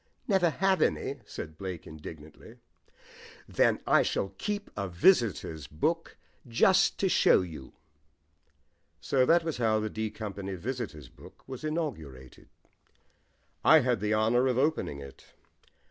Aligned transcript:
"Never 0.27 0.49
have 0.49 0.81
any!" 0.81 1.19
said 1.27 1.59
Blake 1.59 1.85
indignantly. 1.85 2.57
"Then 3.47 3.77
I 3.85 4.01
shall 4.01 4.29
keep 4.39 4.71
a 4.75 4.87
visitors' 4.89 5.67
book 5.67 6.17
just 6.47 6.97
to 7.01 7.07
show 7.07 7.41
you." 7.41 7.73
So 8.99 9.27
that 9.27 9.43
was 9.43 9.57
how 9.57 9.79
the 9.79 9.91
D 9.91 10.09
Company 10.09 10.55
Visitors' 10.55 11.07
Book 11.09 11.47
was 11.47 11.63
inaugurated. 11.63 12.49
I 13.63 13.81
had 13.81 13.99
the 13.99 14.15
honour 14.15 14.47
of 14.47 14.57
opening 14.57 14.99
it. 15.01 15.35